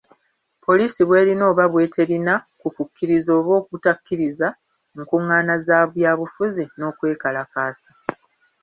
Poliisi 0.65 0.99
bw’erina 1.07 1.43
oba 1.51 1.65
bw’eterina 1.71 2.33
ku 2.59 2.67
kukkiriza 2.75 3.29
oba 3.39 3.51
obutakkiriza 3.59 4.47
nkung’aana 4.99 5.53
za 5.65 5.77
byabufuzi 5.91 6.63
n’okwekalakaasa. 6.77 7.89